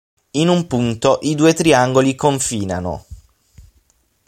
In 0.31 0.47
un 0.47 0.65
punto 0.65 1.19
i 1.21 1.35
due 1.35 1.53
triangoli 1.53 2.15
confinano. 2.15 3.05